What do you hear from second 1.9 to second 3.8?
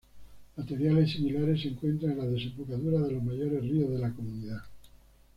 en las desembocaduras de los mayores